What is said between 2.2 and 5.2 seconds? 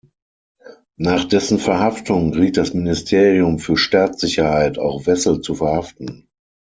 riet das Ministerium für Staatssicherheit, auch